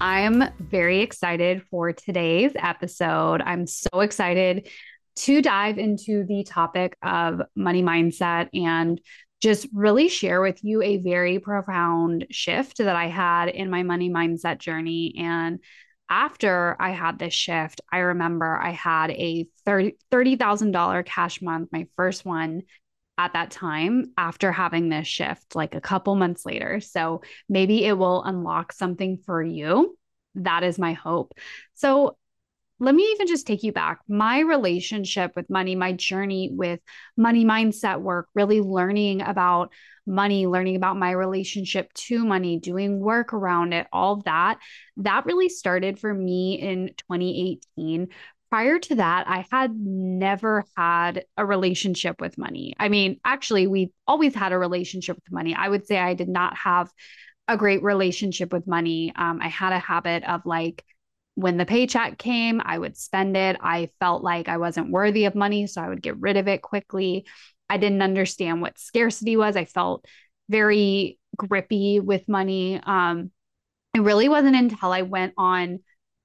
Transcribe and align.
I'm 0.00 0.44
very 0.60 1.00
excited 1.00 1.62
for 1.70 1.92
today's 1.92 2.52
episode. 2.54 3.40
I'm 3.40 3.66
so 3.66 4.00
excited 4.00 4.68
to 5.16 5.40
dive 5.40 5.78
into 5.78 6.24
the 6.24 6.44
topic 6.44 6.96
of 7.02 7.40
money 7.54 7.82
mindset 7.82 8.50
and 8.52 9.00
just 9.40 9.66
really 9.72 10.08
share 10.08 10.42
with 10.42 10.62
you 10.62 10.82
a 10.82 10.98
very 10.98 11.38
profound 11.38 12.26
shift 12.30 12.78
that 12.78 12.96
I 12.96 13.06
had 13.06 13.48
in 13.48 13.70
my 13.70 13.82
money 13.84 14.10
mindset 14.10 14.58
journey. 14.58 15.14
And 15.18 15.60
after 16.10 16.76
I 16.78 16.90
had 16.90 17.18
this 17.18 17.34
shift, 17.34 17.80
I 17.90 17.98
remember 17.98 18.56
I 18.56 18.70
had 18.70 19.10
a 19.12 19.48
$30,000 19.66 21.06
cash 21.06 21.40
month, 21.40 21.70
my 21.72 21.86
first 21.96 22.26
one 22.26 22.62
at 23.18 23.32
that 23.32 23.50
time 23.50 24.12
after 24.16 24.52
having 24.52 24.88
this 24.88 25.06
shift, 25.06 25.54
like 25.54 25.74
a 25.74 25.80
couple 25.80 26.14
months 26.14 26.44
later. 26.44 26.80
So 26.80 27.22
maybe 27.48 27.84
it 27.84 27.96
will 27.96 28.22
unlock 28.22 28.72
something 28.72 29.18
for 29.24 29.42
you. 29.42 29.96
That 30.34 30.62
is 30.62 30.78
my 30.78 30.92
hope. 30.92 31.32
So 31.74 32.16
let 32.78 32.94
me 32.94 33.04
even 33.12 33.26
just 33.26 33.46
take 33.46 33.62
you 33.62 33.72
back. 33.72 34.00
My 34.06 34.40
relationship 34.40 35.32
with 35.34 35.48
money, 35.48 35.74
my 35.74 35.92
journey 35.92 36.50
with 36.52 36.80
money 37.16 37.44
mindset 37.44 38.00
work, 38.00 38.28
really 38.34 38.60
learning 38.60 39.22
about 39.22 39.72
money, 40.06 40.46
learning 40.46 40.76
about 40.76 40.98
my 40.98 41.10
relationship 41.10 41.92
to 41.94 42.24
money, 42.24 42.60
doing 42.60 43.00
work 43.00 43.32
around 43.32 43.72
it, 43.72 43.86
all 43.92 44.22
that, 44.22 44.58
that 44.98 45.24
really 45.24 45.48
started 45.48 45.98
for 45.98 46.12
me 46.12 46.54
in 46.60 46.88
2018 46.98 48.08
prior 48.50 48.78
to 48.78 48.94
that, 48.96 49.28
I 49.28 49.46
had 49.50 49.74
never 49.76 50.64
had 50.76 51.24
a 51.36 51.44
relationship 51.44 52.20
with 52.20 52.38
money. 52.38 52.74
I 52.78 52.88
mean, 52.88 53.20
actually, 53.24 53.66
we 53.66 53.92
always 54.06 54.34
had 54.34 54.52
a 54.52 54.58
relationship 54.58 55.16
with 55.16 55.32
money. 55.32 55.54
I 55.54 55.68
would 55.68 55.86
say 55.86 55.98
I 55.98 56.14
did 56.14 56.28
not 56.28 56.56
have 56.56 56.90
a 57.48 57.56
great 57.56 57.82
relationship 57.82 58.52
with 58.52 58.66
money. 58.66 59.12
Um, 59.14 59.40
I 59.40 59.48
had 59.48 59.72
a 59.72 59.78
habit 59.78 60.24
of 60.24 60.46
like, 60.46 60.84
when 61.34 61.58
the 61.58 61.66
paycheck 61.66 62.18
came, 62.18 62.62
I 62.64 62.78
would 62.78 62.96
spend 62.96 63.36
it. 63.36 63.56
I 63.60 63.90
felt 64.00 64.22
like 64.22 64.48
I 64.48 64.56
wasn't 64.56 64.90
worthy 64.90 65.26
of 65.26 65.34
money, 65.34 65.66
so 65.66 65.82
I 65.82 65.88
would 65.88 66.02
get 66.02 66.18
rid 66.18 66.36
of 66.38 66.48
it 66.48 66.62
quickly. 66.62 67.26
I 67.68 67.76
didn't 67.76 68.02
understand 68.02 68.62
what 68.62 68.78
scarcity 68.78 69.36
was. 69.36 69.56
I 69.56 69.66
felt 69.66 70.06
very 70.48 71.18
grippy 71.36 72.00
with 72.00 72.28
money. 72.28 72.80
Um, 72.82 73.30
it 73.94 74.00
really 74.00 74.28
wasn't 74.28 74.56
until 74.56 74.92
I 74.92 75.02
went 75.02 75.34
on 75.36 75.80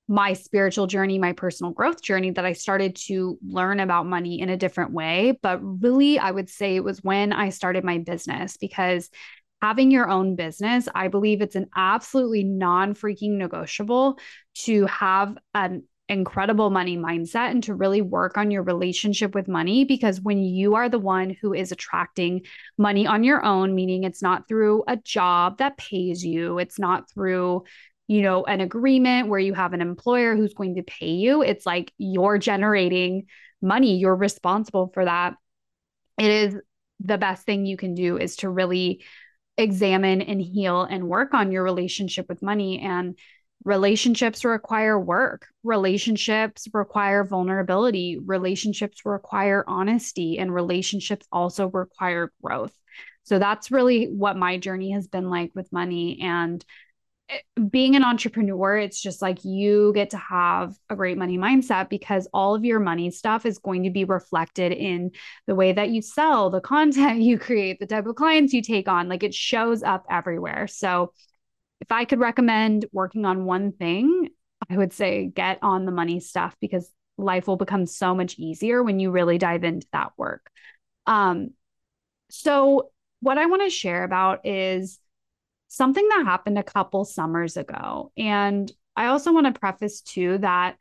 my 0.07 0.33
spiritual 0.33 0.87
journey, 0.87 1.17
my 1.17 1.33
personal 1.33 1.71
growth 1.71 2.01
journey, 2.01 2.31
that 2.31 2.45
I 2.45 2.53
started 2.53 2.95
to 3.07 3.37
learn 3.47 3.79
about 3.79 4.05
money 4.05 4.41
in 4.41 4.49
a 4.49 4.57
different 4.57 4.91
way. 4.91 5.39
But 5.41 5.59
really, 5.61 6.19
I 6.19 6.31
would 6.31 6.49
say 6.49 6.75
it 6.75 6.83
was 6.83 7.03
when 7.03 7.31
I 7.31 7.49
started 7.49 7.83
my 7.83 7.99
business 7.99 8.57
because 8.57 9.09
having 9.61 9.91
your 9.91 10.09
own 10.09 10.35
business, 10.35 10.87
I 10.93 11.07
believe 11.07 11.41
it's 11.41 11.55
an 11.55 11.69
absolutely 11.75 12.43
non 12.43 12.93
freaking 12.93 13.37
negotiable 13.37 14.17
to 14.65 14.85
have 14.87 15.37
an 15.53 15.83
incredible 16.11 16.69
money 16.69 16.97
mindset 16.97 17.51
and 17.51 17.63
to 17.63 17.73
really 17.73 18.01
work 18.01 18.37
on 18.37 18.51
your 18.51 18.63
relationship 18.63 19.33
with 19.33 19.47
money 19.47 19.85
because 19.85 20.19
when 20.19 20.43
you 20.43 20.75
are 20.75 20.89
the 20.89 20.99
one 20.99 21.37
who 21.41 21.53
is 21.53 21.71
attracting 21.71 22.41
money 22.77 23.07
on 23.07 23.23
your 23.23 23.45
own 23.45 23.73
meaning 23.73 24.03
it's 24.03 24.21
not 24.21 24.45
through 24.45 24.83
a 24.89 24.97
job 24.97 25.59
that 25.59 25.77
pays 25.77 26.21
you 26.21 26.59
it's 26.59 26.77
not 26.77 27.09
through 27.09 27.63
you 28.11 28.21
know, 28.21 28.43
an 28.43 28.59
agreement 28.59 29.29
where 29.29 29.39
you 29.39 29.53
have 29.53 29.71
an 29.71 29.79
employer 29.79 30.35
who's 30.35 30.53
going 30.53 30.75
to 30.75 30.83
pay 30.83 31.11
you. 31.11 31.43
It's 31.43 31.65
like 31.65 31.93
you're 31.97 32.37
generating 32.37 33.27
money, 33.61 33.99
you're 33.99 34.17
responsible 34.17 34.91
for 34.93 35.05
that. 35.05 35.35
It 36.17 36.29
is 36.29 36.57
the 36.99 37.17
best 37.17 37.45
thing 37.45 37.65
you 37.65 37.77
can 37.77 37.95
do 37.95 38.17
is 38.17 38.35
to 38.37 38.49
really 38.49 39.05
examine 39.57 40.21
and 40.21 40.41
heal 40.41 40.81
and 40.81 41.07
work 41.07 41.33
on 41.33 41.53
your 41.53 41.63
relationship 41.63 42.27
with 42.27 42.41
money. 42.41 42.81
And 42.81 43.17
relationships 43.63 44.43
require 44.43 44.99
work. 44.99 45.47
Relationships 45.63 46.67
require 46.73 47.23
vulnerability. 47.23 48.19
Relationships 48.21 49.05
require 49.05 49.63
honesty. 49.67 50.37
And 50.37 50.53
relationships 50.53 51.25
also 51.31 51.69
require 51.69 52.33
growth. 52.43 52.77
So 53.23 53.39
that's 53.39 53.71
really 53.71 54.07
what 54.07 54.35
my 54.35 54.57
journey 54.57 54.91
has 54.91 55.07
been 55.07 55.29
like 55.29 55.51
with 55.55 55.71
money. 55.71 56.19
And 56.21 56.65
being 57.69 57.95
an 57.95 58.03
entrepreneur, 58.03 58.77
it's 58.77 59.01
just 59.01 59.21
like 59.21 59.43
you 59.45 59.91
get 59.93 60.09
to 60.11 60.17
have 60.17 60.75
a 60.89 60.95
great 60.95 61.17
money 61.17 61.37
mindset 61.37 61.89
because 61.89 62.27
all 62.33 62.55
of 62.55 62.65
your 62.65 62.79
money 62.79 63.11
stuff 63.11 63.45
is 63.45 63.57
going 63.57 63.83
to 63.83 63.89
be 63.89 64.03
reflected 64.03 64.71
in 64.71 65.11
the 65.47 65.55
way 65.55 65.71
that 65.71 65.89
you 65.89 66.01
sell, 66.01 66.49
the 66.49 66.61
content 66.75 67.21
you 67.21 67.37
create, 67.37 67.79
the 67.79 67.85
type 67.85 68.05
of 68.05 68.15
clients 68.15 68.53
you 68.53 68.61
take 68.61 68.87
on. 68.87 69.09
Like 69.09 69.23
it 69.23 69.33
shows 69.33 69.83
up 69.83 70.05
everywhere. 70.09 70.67
So, 70.67 71.13
if 71.79 71.91
I 71.91 72.05
could 72.05 72.19
recommend 72.19 72.85
working 72.91 73.25
on 73.25 73.45
one 73.45 73.71
thing, 73.71 74.29
I 74.69 74.77
would 74.77 74.93
say 74.93 75.25
get 75.25 75.57
on 75.63 75.85
the 75.85 75.91
money 75.91 76.19
stuff 76.19 76.55
because 76.61 76.91
life 77.17 77.47
will 77.47 77.57
become 77.57 77.87
so 77.87 78.13
much 78.13 78.37
easier 78.37 78.83
when 78.83 78.99
you 78.99 79.09
really 79.09 79.39
dive 79.39 79.63
into 79.63 79.87
that 79.91 80.11
work. 80.15 80.49
Um, 81.07 81.51
so, 82.29 82.91
what 83.19 83.37
I 83.37 83.47
want 83.47 83.63
to 83.63 83.69
share 83.69 84.03
about 84.03 84.45
is 84.45 84.99
something 85.71 86.05
that 86.09 86.25
happened 86.25 86.59
a 86.59 86.63
couple 86.63 87.05
summers 87.05 87.55
ago. 87.55 88.11
And 88.17 88.69
I 88.97 89.05
also 89.05 89.31
want 89.31 89.45
to 89.45 89.57
preface 89.57 90.01
too 90.01 90.37
that 90.39 90.75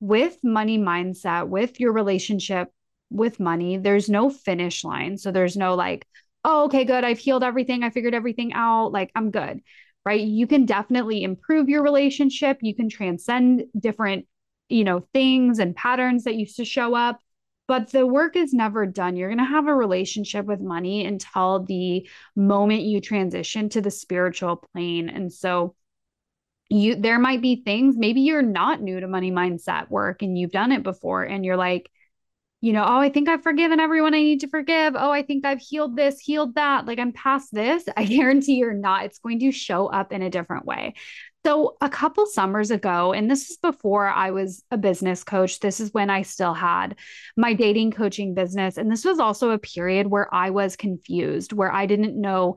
with 0.00 0.42
money 0.42 0.78
mindset, 0.78 1.46
with 1.48 1.78
your 1.78 1.92
relationship 1.92 2.68
with 3.10 3.38
money, 3.38 3.76
there's 3.76 4.08
no 4.08 4.30
finish 4.30 4.82
line. 4.82 5.18
So 5.18 5.30
there's 5.30 5.58
no 5.58 5.74
like, 5.74 6.06
oh, 6.42 6.64
okay, 6.64 6.86
good. 6.86 7.04
I've 7.04 7.18
healed 7.18 7.44
everything. 7.44 7.82
I 7.82 7.90
figured 7.90 8.14
everything 8.14 8.54
out. 8.54 8.92
Like 8.92 9.10
I'm 9.14 9.30
good. 9.30 9.60
Right. 10.06 10.22
You 10.22 10.46
can 10.46 10.64
definitely 10.64 11.22
improve 11.22 11.68
your 11.68 11.82
relationship. 11.82 12.60
You 12.62 12.74
can 12.74 12.88
transcend 12.88 13.64
different, 13.78 14.26
you 14.70 14.84
know, 14.84 15.06
things 15.12 15.58
and 15.58 15.76
patterns 15.76 16.24
that 16.24 16.36
used 16.36 16.56
to 16.56 16.64
show 16.64 16.94
up 16.94 17.20
but 17.70 17.92
the 17.92 18.04
work 18.04 18.34
is 18.34 18.52
never 18.52 18.84
done. 18.84 19.14
You're 19.14 19.28
going 19.28 19.38
to 19.38 19.44
have 19.44 19.68
a 19.68 19.74
relationship 19.74 20.44
with 20.44 20.60
money 20.60 21.06
until 21.06 21.62
the 21.62 22.04
moment 22.34 22.82
you 22.82 23.00
transition 23.00 23.68
to 23.68 23.80
the 23.80 23.92
spiritual 23.92 24.56
plane. 24.56 25.08
And 25.08 25.32
so 25.32 25.76
you 26.68 26.96
there 26.96 27.20
might 27.20 27.40
be 27.40 27.62
things 27.62 27.96
maybe 27.96 28.22
you're 28.22 28.42
not 28.42 28.82
new 28.82 28.98
to 28.98 29.06
money 29.06 29.30
mindset 29.30 29.88
work 29.88 30.22
and 30.22 30.36
you've 30.36 30.50
done 30.50 30.72
it 30.72 30.82
before 30.82 31.22
and 31.22 31.44
you're 31.44 31.56
like 31.56 31.88
you 32.62 32.74
know, 32.74 32.84
oh, 32.84 32.98
I 32.98 33.08
think 33.08 33.26
I've 33.26 33.42
forgiven 33.42 33.80
everyone 33.80 34.12
I 34.12 34.18
need 34.18 34.40
to 34.40 34.48
forgive. 34.48 34.94
Oh, 34.94 35.10
I 35.10 35.22
think 35.22 35.46
I've 35.46 35.60
healed 35.60 35.96
this, 35.96 36.20
healed 36.20 36.56
that. 36.56 36.84
Like 36.84 36.98
I'm 36.98 37.12
past 37.12 37.54
this. 37.54 37.84
I 37.96 38.04
guarantee 38.04 38.56
you're 38.56 38.74
not. 38.74 39.06
It's 39.06 39.18
going 39.18 39.38
to 39.40 39.50
show 39.50 39.86
up 39.86 40.12
in 40.12 40.20
a 40.20 40.28
different 40.28 40.66
way. 40.66 40.94
So, 41.46 41.76
a 41.80 41.88
couple 41.88 42.26
summers 42.26 42.70
ago, 42.70 43.14
and 43.14 43.30
this 43.30 43.50
is 43.50 43.56
before 43.56 44.06
I 44.06 44.30
was 44.30 44.62
a 44.70 44.76
business 44.76 45.24
coach, 45.24 45.60
this 45.60 45.80
is 45.80 45.94
when 45.94 46.10
I 46.10 46.20
still 46.20 46.52
had 46.52 46.96
my 47.34 47.54
dating 47.54 47.92
coaching 47.92 48.34
business. 48.34 48.76
And 48.76 48.92
this 48.92 49.06
was 49.06 49.18
also 49.18 49.50
a 49.50 49.58
period 49.58 50.06
where 50.06 50.32
I 50.34 50.50
was 50.50 50.76
confused, 50.76 51.54
where 51.54 51.72
I 51.72 51.86
didn't 51.86 52.20
know 52.20 52.56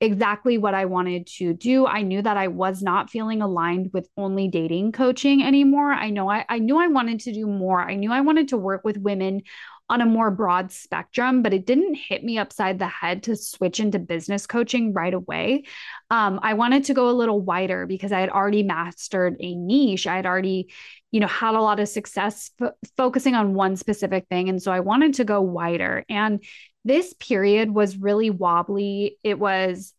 exactly 0.00 0.58
what 0.58 0.74
I 0.74 0.84
wanted 0.84 1.26
to 1.38 1.54
do. 1.54 1.86
I 1.86 2.02
knew 2.02 2.20
that 2.20 2.36
I 2.36 2.48
was 2.48 2.82
not 2.82 3.10
feeling 3.10 3.42
aligned 3.42 3.90
with 3.92 4.08
only 4.16 4.48
dating 4.48 4.92
coaching 4.92 5.42
anymore. 5.42 5.92
I 5.92 6.10
know 6.10 6.28
I, 6.28 6.44
I 6.48 6.58
knew 6.58 6.78
I 6.78 6.88
wanted 6.88 7.20
to 7.20 7.32
do 7.32 7.46
more. 7.46 7.80
I 7.80 7.94
knew 7.94 8.12
I 8.12 8.20
wanted 8.20 8.48
to 8.48 8.56
work 8.58 8.84
with 8.84 8.98
women 8.98 9.42
on 9.90 10.00
a 10.00 10.06
more 10.06 10.30
broad 10.30 10.72
spectrum, 10.72 11.42
but 11.42 11.52
it 11.52 11.66
didn't 11.66 11.94
hit 11.94 12.24
me 12.24 12.38
upside 12.38 12.78
the 12.78 12.86
head 12.86 13.22
to 13.22 13.36
switch 13.36 13.80
into 13.80 13.98
business 13.98 14.46
coaching 14.46 14.94
right 14.94 15.12
away. 15.12 15.64
Um, 16.10 16.40
I 16.42 16.54
wanted 16.54 16.84
to 16.84 16.94
go 16.94 17.10
a 17.10 17.12
little 17.12 17.40
wider 17.40 17.86
because 17.86 18.10
I 18.10 18.20
had 18.20 18.30
already 18.30 18.62
mastered 18.62 19.36
a 19.40 19.54
niche. 19.54 20.06
I 20.06 20.16
had 20.16 20.26
already, 20.26 20.72
you 21.12 21.20
know, 21.20 21.26
had 21.26 21.54
a 21.54 21.60
lot 21.60 21.80
of 21.80 21.88
success 21.88 22.50
f- 22.60 22.72
focusing 22.96 23.34
on 23.34 23.52
one 23.52 23.76
specific 23.76 24.26
thing. 24.28 24.48
And 24.48 24.62
so 24.62 24.72
I 24.72 24.80
wanted 24.80 25.14
to 25.14 25.24
go 25.24 25.42
wider. 25.42 26.04
And 26.08 26.42
this 26.84 27.14
period 27.14 27.70
was 27.70 27.96
really 27.96 28.30
wobbly. 28.30 29.18
It 29.22 29.38
was 29.38 29.94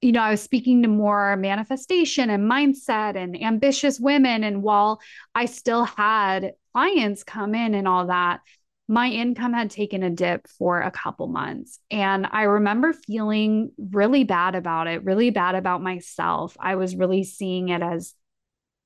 you 0.00 0.12
know, 0.12 0.22
I 0.22 0.30
was 0.30 0.40
speaking 0.40 0.82
to 0.82 0.88
more 0.88 1.36
manifestation 1.36 2.30
and 2.30 2.50
mindset 2.50 3.16
and 3.16 3.40
ambitious 3.40 4.00
women. 4.00 4.44
And 4.44 4.62
while 4.62 5.00
I 5.34 5.44
still 5.44 5.84
had 5.84 6.54
clients 6.72 7.22
come 7.22 7.54
in 7.54 7.74
and 7.74 7.86
all 7.86 8.06
that, 8.06 8.40
my 8.88 9.08
income 9.08 9.52
had 9.52 9.70
taken 9.70 10.02
a 10.02 10.10
dip 10.10 10.48
for 10.48 10.80
a 10.80 10.90
couple 10.90 11.28
months. 11.28 11.78
And 11.90 12.26
I 12.30 12.42
remember 12.42 12.92
feeling 12.92 13.72
really 13.78 14.24
bad 14.24 14.54
about 14.54 14.88
it, 14.88 15.04
really 15.04 15.30
bad 15.30 15.54
about 15.54 15.82
myself. 15.82 16.56
I 16.58 16.76
was 16.76 16.96
really 16.96 17.22
seeing 17.22 17.68
it 17.68 17.82
as, 17.82 18.14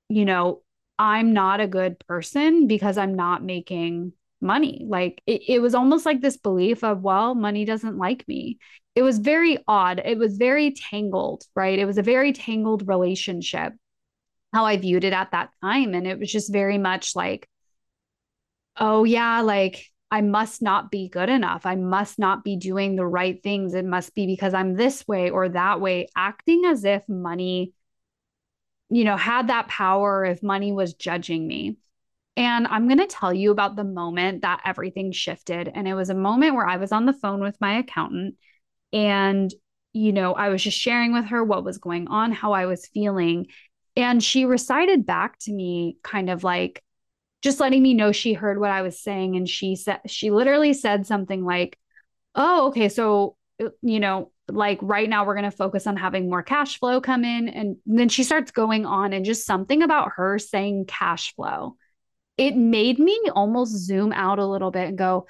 you 0.08 0.24
know, 0.24 0.62
I'm 0.98 1.32
not 1.32 1.60
a 1.60 1.66
good 1.66 1.98
person 2.06 2.66
because 2.66 2.98
I'm 2.98 3.14
not 3.14 3.42
making 3.42 4.12
money. 4.44 4.84
Like 4.86 5.20
it, 5.26 5.42
it 5.48 5.58
was 5.60 5.74
almost 5.74 6.06
like 6.06 6.20
this 6.20 6.36
belief 6.36 6.84
of, 6.84 7.02
well, 7.02 7.34
money 7.34 7.64
doesn't 7.64 7.98
like 7.98 8.28
me. 8.28 8.58
It 8.94 9.02
was 9.02 9.18
very 9.18 9.58
odd. 9.66 10.00
It 10.04 10.18
was 10.18 10.36
very 10.36 10.72
tangled, 10.72 11.42
right? 11.56 11.78
It 11.78 11.86
was 11.86 11.98
a 11.98 12.02
very 12.02 12.32
tangled 12.32 12.86
relationship, 12.86 13.72
how 14.52 14.66
I 14.66 14.76
viewed 14.76 15.02
it 15.02 15.12
at 15.12 15.32
that 15.32 15.50
time. 15.60 15.94
And 15.94 16.06
it 16.06 16.20
was 16.20 16.30
just 16.30 16.52
very 16.52 16.78
much 16.78 17.16
like, 17.16 17.48
oh, 18.76 19.02
yeah, 19.02 19.40
like 19.40 19.86
I 20.10 20.20
must 20.20 20.62
not 20.62 20.92
be 20.92 21.08
good 21.08 21.28
enough. 21.28 21.66
I 21.66 21.74
must 21.74 22.20
not 22.20 22.44
be 22.44 22.56
doing 22.56 22.94
the 22.94 23.06
right 23.06 23.42
things. 23.42 23.74
It 23.74 23.84
must 23.84 24.14
be 24.14 24.26
because 24.26 24.54
I'm 24.54 24.74
this 24.74 25.08
way 25.08 25.30
or 25.30 25.48
that 25.48 25.80
way, 25.80 26.06
acting 26.16 26.64
as 26.66 26.84
if 26.84 27.02
money, 27.08 27.72
you 28.90 29.02
know, 29.02 29.16
had 29.16 29.48
that 29.48 29.66
power, 29.66 30.24
if 30.24 30.40
money 30.40 30.70
was 30.70 30.94
judging 30.94 31.48
me. 31.48 31.78
And 32.36 32.66
I'm 32.66 32.88
going 32.88 32.98
to 32.98 33.06
tell 33.06 33.32
you 33.32 33.52
about 33.52 33.76
the 33.76 33.84
moment 33.84 34.42
that 34.42 34.62
everything 34.64 35.12
shifted. 35.12 35.70
And 35.72 35.86
it 35.86 35.94
was 35.94 36.10
a 36.10 36.14
moment 36.14 36.54
where 36.54 36.66
I 36.66 36.78
was 36.78 36.90
on 36.90 37.06
the 37.06 37.12
phone 37.12 37.40
with 37.40 37.60
my 37.60 37.78
accountant 37.78 38.34
and, 38.92 39.52
you 39.92 40.12
know, 40.12 40.34
I 40.34 40.48
was 40.48 40.62
just 40.62 40.78
sharing 40.78 41.12
with 41.12 41.26
her 41.26 41.44
what 41.44 41.64
was 41.64 41.78
going 41.78 42.08
on, 42.08 42.32
how 42.32 42.52
I 42.52 42.66
was 42.66 42.86
feeling. 42.86 43.46
And 43.96 44.22
she 44.22 44.44
recited 44.44 45.06
back 45.06 45.38
to 45.40 45.52
me, 45.52 45.98
kind 46.02 46.28
of 46.28 46.42
like, 46.42 46.82
just 47.42 47.60
letting 47.60 47.82
me 47.82 47.94
know 47.94 48.10
she 48.10 48.32
heard 48.32 48.58
what 48.58 48.70
I 48.70 48.82
was 48.82 49.00
saying. 49.00 49.36
And 49.36 49.48
she 49.48 49.76
said, 49.76 50.00
she 50.06 50.30
literally 50.30 50.72
said 50.72 51.06
something 51.06 51.44
like, 51.44 51.78
Oh, 52.34 52.68
okay. 52.68 52.88
So, 52.88 53.36
uh, 53.62 53.68
you 53.82 54.00
know, 54.00 54.32
like 54.48 54.78
right 54.82 55.08
now 55.08 55.24
we're 55.24 55.34
going 55.34 55.50
to 55.50 55.56
focus 55.56 55.86
on 55.86 55.96
having 55.96 56.28
more 56.28 56.42
cash 56.42 56.78
flow 56.78 57.00
come 57.00 57.24
in. 57.24 57.48
And 57.48 57.76
then 57.86 58.08
she 58.08 58.24
starts 58.24 58.50
going 58.50 58.86
on 58.86 59.12
and 59.12 59.24
just 59.24 59.46
something 59.46 59.82
about 59.82 60.12
her 60.16 60.38
saying 60.38 60.86
cash 60.86 61.34
flow 61.34 61.76
it 62.36 62.56
made 62.56 62.98
me 62.98 63.18
almost 63.34 63.72
zoom 63.72 64.12
out 64.12 64.38
a 64.38 64.46
little 64.46 64.70
bit 64.70 64.88
and 64.88 64.98
go, 64.98 65.26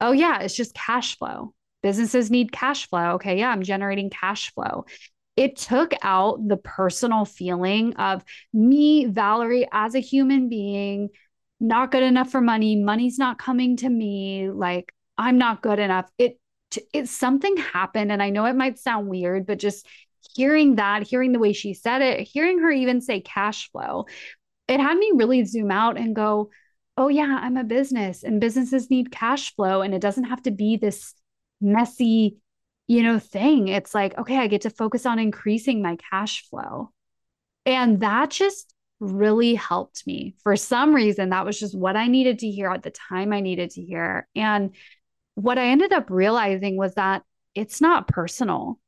oh, 0.00 0.12
yeah, 0.12 0.40
it's 0.40 0.54
just 0.54 0.74
cash 0.74 1.18
flow. 1.18 1.54
Businesses 1.82 2.30
need 2.30 2.52
cash 2.52 2.88
flow. 2.88 3.12
Okay, 3.12 3.38
yeah, 3.38 3.50
I'm 3.50 3.62
generating 3.62 4.10
cash 4.10 4.52
flow. 4.54 4.86
It 5.36 5.56
took 5.56 5.92
out 6.02 6.46
the 6.46 6.56
personal 6.56 7.24
feeling 7.24 7.94
of 7.96 8.24
me, 8.52 9.06
Valerie, 9.06 9.68
as 9.72 9.94
a 9.94 10.00
human 10.00 10.48
being, 10.48 11.10
not 11.58 11.90
good 11.90 12.04
enough 12.04 12.30
for 12.30 12.40
money. 12.40 12.76
Money's 12.76 13.18
not 13.18 13.38
coming 13.38 13.76
to 13.78 13.88
me. 13.88 14.48
Like, 14.50 14.92
I'm 15.18 15.38
not 15.38 15.62
good 15.62 15.78
enough. 15.78 16.08
It, 16.18 16.38
it 16.92 17.08
something 17.08 17.56
happened. 17.56 18.12
And 18.12 18.22
I 18.22 18.30
know 18.30 18.46
it 18.46 18.54
might 18.56 18.78
sound 18.78 19.08
weird, 19.08 19.46
but 19.46 19.58
just 19.58 19.86
hearing 20.34 20.76
that, 20.76 21.02
hearing 21.02 21.32
the 21.32 21.38
way 21.38 21.52
she 21.52 21.74
said 21.74 22.00
it, 22.00 22.20
hearing 22.20 22.60
her 22.60 22.70
even 22.70 23.00
say 23.00 23.20
cash 23.20 23.70
flow 23.70 24.06
it 24.68 24.80
had 24.80 24.96
me 24.96 25.12
really 25.14 25.44
zoom 25.44 25.70
out 25.70 25.98
and 25.98 26.16
go, 26.16 26.50
oh, 26.96 27.08
yeah, 27.08 27.38
I'm 27.42 27.56
a 27.56 27.64
business 27.64 28.22
and 28.22 28.40
businesses 28.40 28.90
need 28.90 29.10
cash 29.10 29.54
flow. 29.54 29.82
And 29.82 29.94
it 29.94 30.00
doesn't 30.00 30.24
have 30.24 30.42
to 30.42 30.50
be 30.50 30.76
this 30.76 31.14
messy, 31.60 32.38
you 32.86 33.02
know, 33.02 33.18
thing. 33.18 33.68
It's 33.68 33.94
like, 33.94 34.16
okay, 34.16 34.38
I 34.38 34.46
get 34.46 34.62
to 34.62 34.70
focus 34.70 35.06
on 35.06 35.18
increasing 35.18 35.82
my 35.82 35.96
cash 36.10 36.48
flow. 36.48 36.90
And 37.66 38.00
that 38.00 38.30
just 38.30 38.74
really 39.00 39.54
helped 39.54 40.06
me. 40.06 40.36
For 40.42 40.56
some 40.56 40.94
reason, 40.94 41.30
that 41.30 41.44
was 41.44 41.58
just 41.58 41.76
what 41.76 41.96
I 41.96 42.06
needed 42.06 42.40
to 42.40 42.50
hear 42.50 42.70
at 42.70 42.82
the 42.82 42.90
time 42.90 43.32
I 43.32 43.40
needed 43.40 43.70
to 43.70 43.82
hear. 43.82 44.28
And 44.36 44.74
what 45.34 45.58
I 45.58 45.66
ended 45.66 45.92
up 45.92 46.10
realizing 46.10 46.76
was 46.76 46.94
that 46.94 47.22
it's 47.54 47.80
not 47.80 48.08
personal 48.08 48.78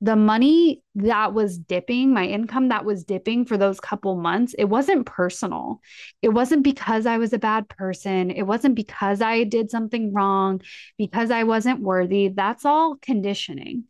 the 0.00 0.16
money 0.16 0.82
that 0.96 1.32
was 1.32 1.58
dipping, 1.58 2.12
my 2.12 2.26
income 2.26 2.68
that 2.68 2.84
was 2.84 3.04
dipping 3.04 3.46
for 3.46 3.56
those 3.56 3.80
couple 3.80 4.16
months, 4.16 4.54
it 4.58 4.64
wasn't 4.64 5.06
personal. 5.06 5.80
It 6.20 6.28
wasn't 6.28 6.62
because 6.62 7.06
I 7.06 7.18
was 7.18 7.32
a 7.32 7.38
bad 7.38 7.68
person. 7.68 8.30
It 8.30 8.42
wasn't 8.42 8.74
because 8.74 9.22
I 9.22 9.44
did 9.44 9.70
something 9.70 10.12
wrong, 10.12 10.60
because 10.98 11.30
I 11.30 11.44
wasn't 11.44 11.80
worthy. 11.80 12.28
That's 12.28 12.64
all 12.64 12.96
conditioning. 13.00 13.84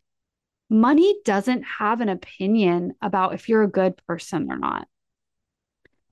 Money 0.69 1.15
doesn't 1.25 1.63
have 1.63 2.01
an 2.01 2.09
opinion 2.09 2.93
about 3.01 3.33
if 3.33 3.49
you're 3.49 3.63
a 3.63 3.67
good 3.67 3.99
person 4.07 4.51
or 4.51 4.57
not. 4.57 4.87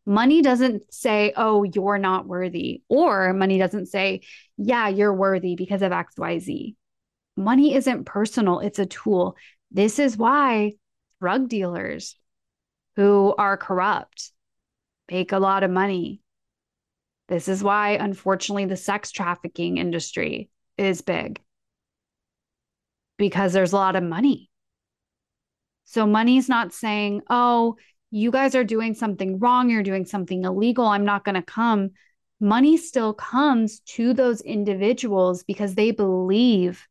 Money 0.05 0.41
doesn't 0.41 0.93
say, 0.93 1.33
oh, 1.37 1.63
you're 1.63 1.97
not 1.97 2.27
worthy. 2.27 2.83
Or 2.89 3.33
money 3.33 3.57
doesn't 3.57 3.85
say, 3.85 4.21
yeah, 4.57 4.89
you're 4.89 5.13
worthy 5.13 5.55
because 5.55 5.81
of 5.81 5.91
XYZ. 5.91 6.75
Money 7.35 7.73
isn't 7.73 8.05
personal, 8.05 8.59
it's 8.59 8.79
a 8.79 8.85
tool. 8.85 9.35
This 9.73 9.97
is 9.97 10.15
why 10.15 10.73
drug 11.19 11.49
dealers 11.49 12.15
who 12.95 13.33
are 13.37 13.57
corrupt 13.57 14.31
make 15.09 15.31
a 15.31 15.39
lot 15.39 15.63
of 15.63 15.71
money. 15.71 16.21
This 17.27 17.47
is 17.47 17.63
why, 17.63 17.91
unfortunately, 17.91 18.65
the 18.65 18.77
sex 18.77 19.11
trafficking 19.11 19.77
industry 19.77 20.49
is 20.77 21.01
big 21.01 21.41
because 23.17 23.53
there's 23.53 23.73
a 23.73 23.77
lot 23.77 23.95
of 23.95 24.03
money. 24.03 24.51
So, 25.85 26.05
money's 26.05 26.49
not 26.49 26.73
saying, 26.73 27.21
oh, 27.29 27.77
you 28.11 28.29
guys 28.29 28.53
are 28.53 28.63
doing 28.63 28.93
something 28.93 29.39
wrong, 29.39 29.69
you're 29.69 29.81
doing 29.81 30.05
something 30.05 30.43
illegal, 30.43 30.85
I'm 30.85 31.05
not 31.05 31.25
going 31.25 31.35
to 31.35 31.41
come. 31.41 31.91
Money 32.39 32.77
still 32.77 33.13
comes 33.13 33.79
to 33.79 34.13
those 34.13 34.41
individuals 34.41 35.43
because 35.43 35.73
they 35.73 35.91
believe 35.91 36.87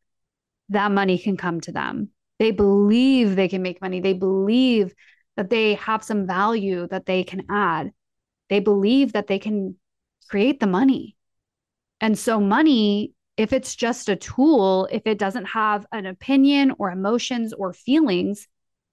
that 0.70 0.90
money 0.90 1.18
can 1.18 1.36
come 1.36 1.60
to 1.60 1.72
them. 1.72 2.11
They 2.42 2.50
believe 2.50 3.36
they 3.36 3.46
can 3.46 3.62
make 3.62 3.80
money. 3.80 4.00
They 4.00 4.14
believe 4.14 4.92
that 5.36 5.48
they 5.48 5.74
have 5.74 6.02
some 6.02 6.26
value 6.26 6.88
that 6.88 7.06
they 7.06 7.22
can 7.22 7.44
add. 7.48 7.92
They 8.48 8.58
believe 8.58 9.12
that 9.12 9.28
they 9.28 9.38
can 9.38 9.76
create 10.28 10.58
the 10.58 10.66
money. 10.66 11.16
And 12.00 12.18
so, 12.18 12.40
money, 12.40 13.12
if 13.36 13.52
it's 13.52 13.76
just 13.76 14.08
a 14.08 14.16
tool, 14.16 14.88
if 14.90 15.02
it 15.06 15.18
doesn't 15.18 15.44
have 15.44 15.86
an 15.92 16.04
opinion 16.04 16.72
or 16.80 16.90
emotions 16.90 17.52
or 17.52 17.72
feelings, 17.72 18.48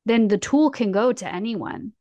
then 0.05 0.27
the 0.27 0.37
tool 0.37 0.69
can 0.69 0.91
go 0.91 1.11
to 1.11 1.27
anyone. 1.27 1.93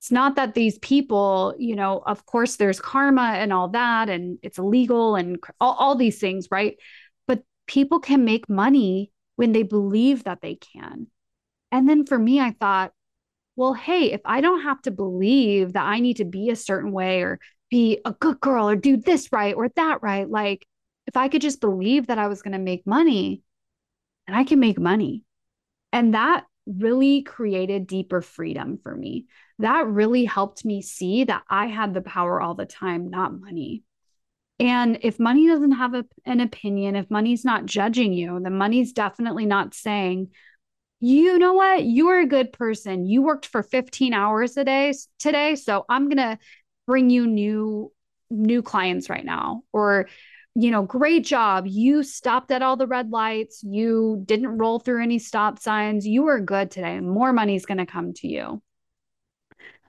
It's 0.00 0.10
not 0.10 0.36
that 0.36 0.54
these 0.54 0.78
people, 0.78 1.54
you 1.58 1.76
know, 1.76 2.02
of 2.06 2.24
course, 2.24 2.56
there's 2.56 2.80
karma 2.80 3.34
and 3.36 3.52
all 3.52 3.68
that, 3.68 4.08
and 4.08 4.38
it's 4.42 4.56
illegal 4.56 5.14
and 5.14 5.36
all, 5.60 5.74
all 5.74 5.94
these 5.94 6.20
things, 6.20 6.48
right? 6.50 6.78
But 7.26 7.42
people 7.66 8.00
can 8.00 8.24
make 8.24 8.48
money 8.48 9.10
when 9.36 9.52
they 9.52 9.62
believe 9.62 10.24
that 10.24 10.40
they 10.40 10.56
can. 10.56 11.08
And 11.72 11.88
then 11.88 12.06
for 12.06 12.18
me, 12.18 12.40
I 12.40 12.52
thought, 12.52 12.92
well, 13.56 13.74
hey, 13.74 14.12
if 14.12 14.20
I 14.24 14.40
don't 14.40 14.62
have 14.62 14.82
to 14.82 14.90
believe 14.90 15.74
that 15.74 15.84
I 15.84 16.00
need 16.00 16.18
to 16.18 16.24
be 16.24 16.50
a 16.50 16.56
certain 16.56 16.92
way 16.92 17.22
or 17.22 17.40
be 17.70 18.00
a 18.04 18.12
good 18.12 18.40
girl 18.40 18.68
or 18.68 18.76
do 18.76 18.96
this 18.96 19.32
right 19.32 19.54
or 19.54 19.68
that 19.76 20.02
right, 20.02 20.28
like 20.28 20.66
if 21.06 21.16
I 21.16 21.28
could 21.28 21.42
just 21.42 21.60
believe 21.60 22.08
that 22.08 22.18
I 22.18 22.28
was 22.28 22.42
going 22.42 22.52
to 22.52 22.58
make 22.58 22.86
money, 22.86 23.42
and 24.26 24.36
I 24.36 24.44
can 24.44 24.58
make 24.58 24.78
money. 24.78 25.22
And 25.92 26.14
that 26.14 26.44
really 26.66 27.22
created 27.22 27.86
deeper 27.86 28.22
freedom 28.22 28.78
for 28.82 28.94
me. 28.94 29.26
That 29.58 29.86
really 29.86 30.24
helped 30.24 30.64
me 30.64 30.82
see 30.82 31.24
that 31.24 31.42
I 31.48 31.66
had 31.66 31.94
the 31.94 32.00
power 32.00 32.40
all 32.40 32.54
the 32.54 32.66
time, 32.66 33.10
not 33.10 33.38
money. 33.38 33.82
And 34.60 34.98
if 35.02 35.18
money 35.18 35.48
doesn't 35.48 35.72
have 35.72 35.94
a, 35.94 36.04
an 36.24 36.40
opinion, 36.40 36.94
if 36.96 37.10
money's 37.10 37.44
not 37.44 37.66
judging 37.66 38.12
you, 38.12 38.38
then 38.40 38.56
money's 38.56 38.92
definitely 38.92 39.46
not 39.46 39.74
saying, 39.74 40.28
you 41.00 41.38
know 41.38 41.54
what, 41.54 41.84
you're 41.84 42.20
a 42.20 42.26
good 42.26 42.52
person. 42.52 43.04
You 43.04 43.22
worked 43.22 43.46
for 43.46 43.62
15 43.62 44.14
hours 44.14 44.56
a 44.56 44.64
day 44.64 44.94
today, 45.18 45.56
so 45.56 45.84
I'm 45.88 46.08
to 46.10 46.38
bring 46.86 47.10
you 47.10 47.26
new 47.26 47.92
new 48.30 48.62
clients 48.62 49.10
right 49.10 49.24
now 49.24 49.62
or 49.72 50.08
you 50.56 50.70
know, 50.70 50.82
great 50.82 51.24
job. 51.24 51.66
You 51.66 52.02
stopped 52.04 52.52
at 52.52 52.62
all 52.62 52.76
the 52.76 52.86
red 52.86 53.10
lights. 53.10 53.62
You 53.64 54.22
didn't 54.24 54.58
roll 54.58 54.78
through 54.78 55.02
any 55.02 55.18
stop 55.18 55.58
signs. 55.58 56.06
You 56.06 56.22
were 56.22 56.40
good 56.40 56.70
today. 56.70 57.00
More 57.00 57.32
money's 57.32 57.66
going 57.66 57.78
to 57.78 57.86
come 57.86 58.12
to 58.14 58.28
you. 58.28 58.62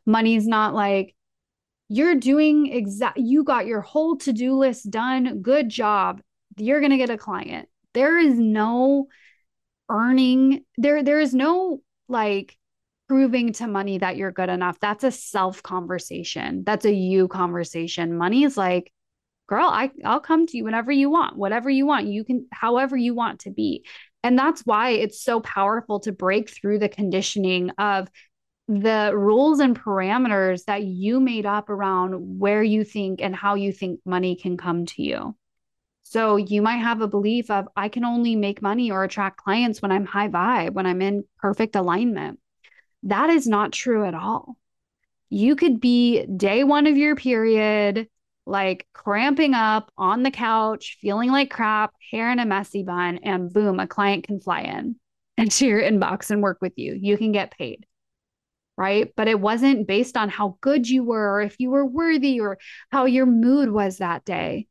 Money's 0.08 0.48
not 0.48 0.74
like, 0.74 1.16
you're 1.88 2.16
doing 2.16 2.68
exact 2.68 3.18
you 3.18 3.44
got 3.44 3.68
your 3.68 3.82
whole 3.82 4.18
to-do 4.18 4.54
list 4.54 4.90
done. 4.90 5.42
Good 5.42 5.70
job. 5.70 6.22
You're 6.58 6.80
going 6.80 6.92
to 6.92 6.98
get 6.98 7.10
a 7.10 7.18
client. 7.18 7.70
There 7.94 8.18
is 8.18 8.38
no 8.38 9.08
earning 9.90 10.66
there 10.78 11.04
there 11.04 11.20
is 11.20 11.34
no 11.36 11.80
like 12.08 12.58
proving 13.08 13.54
to 13.54 13.68
money 13.68 14.00
that 14.00 14.18
you're 14.18 14.32
good 14.32 14.50
enough. 14.50 14.80
That's 14.80 15.04
a 15.04 15.12
self 15.12 15.62
conversation 15.62 16.64
that's 16.66 16.86
a 16.86 16.94
you 16.94 17.28
conversation. 17.28 18.18
Money 18.18 18.44
is 18.44 18.58
like 18.58 18.92
girl 19.48 19.68
i 19.68 19.92
i'll 20.04 20.20
come 20.20 20.48
to 20.48 20.58
you 20.58 20.64
whenever 20.64 20.92
you 20.92 21.08
want 21.08 21.38
whatever 21.38 21.70
you 21.70 21.86
want. 21.86 22.08
You 22.08 22.24
can 22.24 22.48
however 22.52 22.98
you 22.98 23.14
want 23.14 23.42
to 23.42 23.52
be. 23.52 23.86
And 24.24 24.40
that's 24.40 24.62
why 24.62 24.90
it's 24.90 25.22
so 25.22 25.40
powerful 25.40 26.00
to 26.00 26.12
break 26.12 26.50
through 26.50 26.80
the 26.80 26.90
conditioning 26.90 27.70
of 27.78 28.08
the 28.68 29.12
rules 29.14 29.60
and 29.60 29.80
parameters 29.80 30.66
that 30.66 30.84
you 30.84 31.20
made 31.20 31.46
up 31.46 31.70
around 31.70 32.40
where 32.40 32.64
you 32.64 32.84
think 32.84 33.22
and 33.22 33.36
how 33.36 33.56
you 33.56 33.72
think 33.72 34.00
money 34.06 34.36
can 34.36 34.58
come 34.58 34.86
to 34.88 35.04
you. 35.04 35.36
So 36.04 36.38
you 36.38 36.62
might 36.62 36.78
have 36.78 37.02
a 37.02 37.08
belief 37.08 37.50
of 37.52 37.68
I 37.76 37.90
can 37.90 38.06
only 38.06 38.36
make 38.36 38.62
money 38.62 38.92
or 38.92 39.04
attract 39.04 39.38
clients 39.38 39.82
when 39.82 39.92
I'm 39.92 40.06
high 40.06 40.30
vibe, 40.30 40.74
when 40.74 40.86
I'm 40.86 41.02
in 41.02 41.24
perfect 41.38 41.76
alignment. 41.76 42.40
That 43.04 43.30
is 43.30 43.48
not 43.48 43.72
true 43.72 44.06
at 44.06 44.14
all. 44.14 44.58
You 45.30 45.56
could 45.56 45.80
be 45.80 46.26
day 46.26 46.64
one 46.64 46.88
of 46.88 46.98
your 46.98 47.16
period, 47.16 48.08
like 48.46 48.88
cramping 48.94 49.54
up 49.54 49.92
on 49.98 50.24
the 50.24 50.32
couch, 50.32 50.98
feeling 51.02 51.32
like 51.32 51.50
crap, 51.50 51.94
hair 52.12 52.32
in 52.32 52.40
a 52.40 52.46
messy 52.46 52.84
bun, 52.84 53.20
and 53.24 53.52
boom, 53.52 53.80
a 53.80 53.88
client 53.88 54.26
can 54.26 54.40
fly 54.40 54.62
in 54.62 54.96
into 55.38 55.68
your 55.68 55.82
inbox 55.82 56.32
and 56.32 56.42
work 56.42 56.60
with 56.62 56.74
you. 56.78 56.98
You 57.00 57.18
can 57.18 57.32
get 57.32 57.56
paid. 57.58 57.86
Right. 58.78 59.14
But 59.16 59.30
it 59.30 59.40
wasn't 59.40 59.88
based 59.88 60.18
on 60.18 60.30
how 60.30 60.58
good 60.60 60.90
you 60.90 61.04
were 61.04 61.36
or 61.36 61.42
if 61.42 61.56
you 61.60 61.70
were 61.70 61.86
worthy 61.86 62.42
or 62.42 62.58
how 62.92 63.06
your 63.06 63.26
mood 63.26 63.72
was 63.72 64.00
that 64.00 64.26
day. 64.26 64.68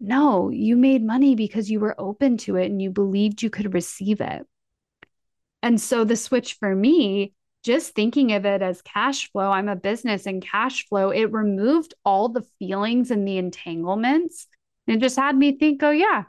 No, 0.00 0.50
you 0.50 0.76
made 0.76 1.04
money 1.04 1.36
because 1.36 1.70
you 1.70 1.80
were 1.80 1.94
open 1.98 2.38
to 2.38 2.56
it 2.56 2.66
and 2.66 2.82
you 2.82 2.90
believed 2.90 3.42
you 3.42 3.50
could 3.50 3.72
receive 3.72 4.20
it. 4.20 4.46
And 5.62 5.80
so 5.80 6.04
the 6.04 6.16
switch 6.16 6.54
for 6.54 6.74
me, 6.74 7.34
just 7.64 7.94
thinking 7.94 8.32
of 8.32 8.44
it 8.46 8.62
as 8.62 8.82
cash 8.82 9.30
flow, 9.32 9.50
I'm 9.50 9.68
a 9.68 9.76
business 9.76 10.26
and 10.26 10.42
cash 10.42 10.86
flow, 10.88 11.10
it 11.10 11.32
removed 11.32 11.94
all 12.04 12.28
the 12.28 12.46
feelings 12.58 13.10
and 13.10 13.26
the 13.26 13.38
entanglements. 13.38 14.46
It 14.86 14.98
just 14.98 15.16
had 15.16 15.36
me 15.36 15.58
think, 15.58 15.82
oh, 15.82 15.90
yeah, 15.90 16.24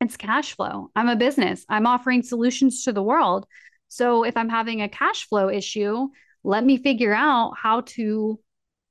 it's 0.00 0.16
cash 0.16 0.56
flow. 0.56 0.90
I'm 0.96 1.08
a 1.08 1.16
business. 1.16 1.66
I'm 1.68 1.86
offering 1.86 2.22
solutions 2.22 2.84
to 2.84 2.92
the 2.92 3.02
world. 3.02 3.46
So 3.90 4.22
if 4.22 4.36
I'm 4.36 4.48
having 4.48 4.80
a 4.80 4.88
cash 4.88 5.28
flow 5.28 5.50
issue, 5.50 6.08
let 6.44 6.64
me 6.64 6.76
figure 6.78 7.12
out 7.12 7.54
how 7.58 7.82
to 7.96 8.38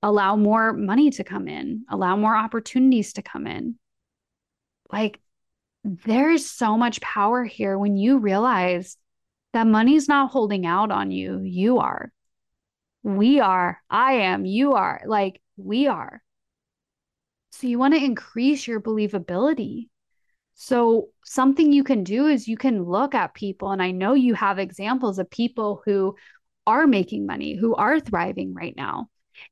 allow 0.03 0.36
more 0.36 0.74
money 0.74 1.10
to 1.12 1.24
come 1.24 1.48
in, 1.48 1.86
allow 1.89 2.18
more 2.18 2.36
opportunities 2.36 3.13
to 3.13 3.22
come 3.22 3.48
in. 3.48 3.75
Like 4.91 5.22
there 5.86 6.29
is 6.29 6.51
so 6.51 6.77
much 6.77 7.00
power 7.00 7.46
here 7.46 7.77
when 7.77 7.96
you 7.96 8.18
realize 8.18 8.98
that 9.53 9.68
money's 9.68 10.10
not 10.10 10.32
holding 10.32 10.65
out 10.65 10.91
on 10.91 11.12
you. 11.12 11.39
You 11.39 11.79
are. 11.79 12.12
We 13.01 13.39
are. 13.39 13.82
I 13.89 14.13
am. 14.13 14.46
You 14.46 14.74
are. 14.74 15.01
Like 15.06 15.41
we 15.56 15.88
are. 15.88 16.22
So 17.51 17.68
you 17.68 17.79
want 17.79 17.94
to 17.94 18.03
increase 18.03 18.68
your 18.68 18.82
believability. 18.82 19.88
So, 20.62 21.08
something 21.24 21.72
you 21.72 21.86
can 21.86 22.04
do 22.04 22.28
is 22.28 22.50
you 22.50 22.58
can 22.58 22.84
look 22.84 23.16
at 23.16 23.34
people, 23.34 23.72
and 23.72 23.82
I 23.82 23.92
know 23.92 24.13
you 24.13 24.34
have 24.34 24.60
examples 24.60 25.18
of 25.18 25.30
people 25.30 25.82
who 25.86 26.18
are 26.68 26.86
making 26.86 27.25
money, 27.25 27.56
who 27.56 27.75
are 27.75 28.01
thriving 28.01 28.54
right 28.54 28.75
now. 28.75 29.08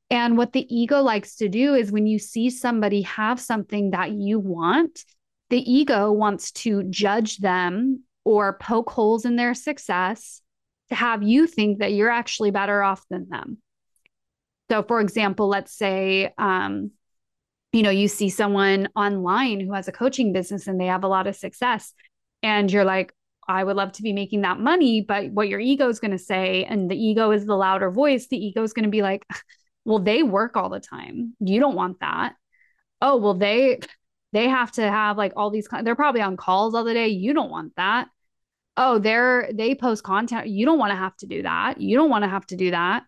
And 0.10 0.38
what 0.38 0.52
the 0.52 0.68
ego 0.70 1.02
likes 1.02 1.38
to 1.38 1.48
do 1.48 1.76
is 1.76 1.94
when 1.94 2.08
you 2.08 2.20
see 2.20 2.50
somebody 2.50 3.04
have 3.04 3.40
something 3.40 3.92
that 3.92 4.12
you 4.12 4.38
want, 4.38 5.06
the 5.50 5.60
ego 5.60 6.12
wants 6.12 6.52
to 6.64 6.84
judge 6.84 7.38
them 7.38 8.04
or 8.26 8.58
poke 8.58 8.90
holes 8.90 9.24
in 9.24 9.38
their 9.38 9.54
success 9.54 10.42
to 10.90 10.96
have 10.96 11.24
you 11.24 11.48
think 11.48 11.80
that 11.80 11.94
you're 11.94 12.10
actually 12.10 12.52
better 12.52 12.84
off 12.84 13.06
than 13.10 13.30
them. 13.30 13.60
So, 14.70 14.84
for 14.84 15.00
example, 15.00 15.48
let's 15.48 15.72
say, 15.72 16.34
um, 16.38 16.92
you 17.78 17.84
know, 17.84 17.92
you 17.92 18.08
see 18.08 18.30
someone 18.30 18.90
online 18.96 19.60
who 19.60 19.72
has 19.74 19.88
a 19.88 19.92
coaching 19.92 20.34
business 20.34 20.66
and 20.66 20.82
they 20.82 20.88
have 20.88 21.04
a 21.04 21.08
lot 21.08 21.28
of 21.28 21.36
success, 21.36 21.94
and 22.42 22.72
you're 22.72 22.84
like, 22.84 23.14
I 23.48 23.64
would 23.64 23.76
love 23.76 23.92
to 23.94 24.02
be 24.02 24.14
making 24.14 24.42
that 24.42 24.60
money. 24.60 25.02
But 25.02 25.32
what 25.32 25.48
your 25.48 25.60
ego 25.60 25.88
is 25.88 26.00
going 26.00 26.10
to 26.12 26.18
say, 26.18 26.64
and 26.64 26.90
the 26.90 26.98
ego 26.98 27.30
is 27.30 27.46
the 27.46 27.56
louder 27.56 27.92
voice, 27.92 28.30
the 28.30 28.44
ego 28.44 28.64
is 28.64 28.74
going 28.74 28.86
to 28.86 28.90
be 28.90 29.04
like, 29.04 29.28
well, 29.86 30.00
they 30.00 30.24
work 30.24 30.58
all 30.58 30.70
the 30.70 30.80
time. 30.80 31.36
You 31.40 31.60
don't 31.60 31.76
want 31.76 32.00
that. 32.00 32.34
Oh, 33.00 33.18
well, 33.18 33.36
they 33.36 33.80
they 34.34 34.50
have 34.50 34.72
to 34.72 34.82
have 34.82 35.16
like 35.16 35.34
all 35.36 35.52
these 35.52 35.68
they're 35.84 35.96
probably 35.96 36.22
on 36.22 36.36
calls 36.36 36.74
all 36.74 36.84
the 36.84 36.96
day. 36.96 37.10
You 37.10 37.36
don't 37.36 37.52
want 37.52 37.74
that. 37.76 38.08
Oh, 38.76 38.98
they're 38.98 39.52
they 39.54 39.76
post 39.76 40.02
content. 40.02 40.48
You 40.48 40.66
don't 40.66 40.80
want 40.80 40.94
to 40.94 40.98
have 40.98 41.16
to 41.18 41.28
do 41.28 41.44
that. 41.44 41.80
You 41.80 41.96
don't 41.96 42.10
want 42.10 42.24
to 42.24 42.30
have 42.30 42.48
to 42.48 42.56
do 42.56 42.72
that 42.72 43.04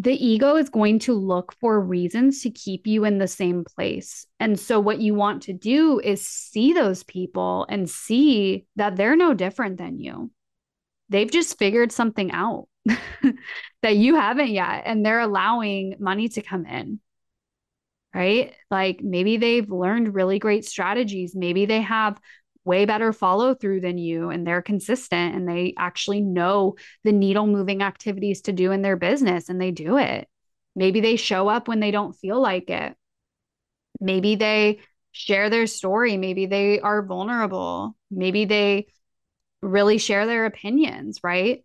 the 0.00 0.14
ego 0.14 0.56
is 0.56 0.70
going 0.70 1.00
to 1.00 1.12
look 1.12 1.54
for 1.60 1.78
reasons 1.78 2.42
to 2.42 2.50
keep 2.50 2.86
you 2.86 3.04
in 3.04 3.18
the 3.18 3.28
same 3.28 3.64
place. 3.64 4.26
And 4.40 4.58
so, 4.58 4.80
what 4.80 5.00
you 5.00 5.14
want 5.14 5.42
to 5.42 5.52
do 5.52 6.00
is 6.00 6.26
see 6.26 6.72
those 6.72 7.02
people 7.02 7.66
and 7.68 7.88
see 7.88 8.64
that 8.76 8.96
they're 8.96 9.16
no 9.16 9.34
different 9.34 9.76
than 9.76 9.98
you. 9.98 10.30
They've 11.10 11.30
just 11.30 11.58
figured 11.58 11.92
something 11.92 12.32
out 12.32 12.68
that 13.82 13.96
you 13.96 14.16
haven't 14.16 14.48
yet, 14.50 14.84
and 14.86 15.04
they're 15.04 15.20
allowing 15.20 15.96
money 15.98 16.28
to 16.30 16.42
come 16.42 16.64
in. 16.64 17.00
Right. 18.14 18.54
Like 18.70 19.02
maybe 19.02 19.38
they've 19.38 19.70
learned 19.70 20.14
really 20.14 20.38
great 20.38 20.64
strategies. 20.64 21.34
Maybe 21.34 21.64
they 21.64 21.80
have 21.80 22.20
way 22.64 22.84
better 22.84 23.12
follow 23.12 23.54
through 23.54 23.80
than 23.80 23.98
you 23.98 24.30
and 24.30 24.46
they're 24.46 24.62
consistent 24.62 25.34
and 25.34 25.48
they 25.48 25.74
actually 25.76 26.20
know 26.20 26.76
the 27.02 27.12
needle 27.12 27.46
moving 27.46 27.82
activities 27.82 28.42
to 28.42 28.52
do 28.52 28.70
in 28.70 28.82
their 28.82 28.96
business 28.96 29.48
and 29.48 29.60
they 29.60 29.70
do 29.70 29.98
it. 29.98 30.28
Maybe 30.76 31.00
they 31.00 31.16
show 31.16 31.48
up 31.48 31.68
when 31.68 31.80
they 31.80 31.90
don't 31.90 32.14
feel 32.14 32.40
like 32.40 32.70
it. 32.70 32.94
Maybe 34.00 34.36
they 34.36 34.80
share 35.12 35.50
their 35.50 35.66
story. 35.66 36.16
Maybe 36.16 36.46
they 36.46 36.80
are 36.80 37.04
vulnerable. 37.04 37.96
Maybe 38.10 38.44
they 38.44 38.86
really 39.60 39.98
share 39.98 40.26
their 40.26 40.46
opinions, 40.46 41.20
right? 41.22 41.64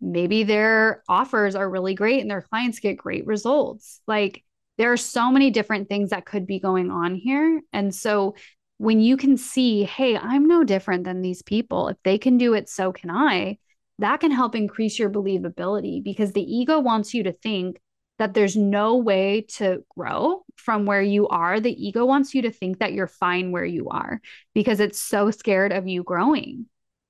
Maybe 0.00 0.42
their 0.42 1.02
offers 1.08 1.54
are 1.54 1.68
really 1.68 1.94
great 1.94 2.20
and 2.20 2.30
their 2.30 2.42
clients 2.42 2.80
get 2.80 2.96
great 2.96 3.26
results. 3.26 4.00
Like 4.06 4.44
there 4.76 4.92
are 4.92 4.98
so 4.98 5.30
many 5.30 5.50
different 5.50 5.88
things 5.88 6.10
that 6.10 6.26
could 6.26 6.46
be 6.46 6.58
going 6.58 6.90
on 6.90 7.14
here. 7.14 7.60
And 7.72 7.94
so 7.94 8.34
when 8.78 9.00
you 9.00 9.16
can 9.16 9.36
see, 9.36 9.84
hey, 9.84 10.16
I'm 10.16 10.46
no 10.46 10.64
different 10.64 11.04
than 11.04 11.22
these 11.22 11.42
people. 11.42 11.88
If 11.88 11.96
they 12.04 12.18
can 12.18 12.38
do 12.38 12.54
it, 12.54 12.68
so 12.68 12.92
can 12.92 13.10
I. 13.10 13.58
That 14.00 14.20
can 14.20 14.32
help 14.32 14.54
increase 14.54 14.98
your 14.98 15.10
believability 15.10 16.02
because 16.02 16.32
the 16.32 16.42
ego 16.42 16.80
wants 16.80 17.14
you 17.14 17.22
to 17.24 17.32
think 17.32 17.80
that 18.18 18.34
there's 18.34 18.56
no 18.56 18.96
way 18.96 19.42
to 19.56 19.84
grow 19.96 20.44
from 20.56 20.86
where 20.86 21.02
you 21.02 21.28
are. 21.28 21.60
The 21.60 21.86
ego 21.86 22.04
wants 22.04 22.34
you 22.34 22.42
to 22.42 22.50
think 22.50 22.78
that 22.78 22.92
you're 22.92 23.06
fine 23.06 23.50
where 23.52 23.64
you 23.64 23.88
are 23.88 24.20
because 24.54 24.80
it's 24.80 25.00
so 25.00 25.30
scared 25.30 25.72
of 25.72 25.88
you 25.88 26.02
growing, 26.02 26.66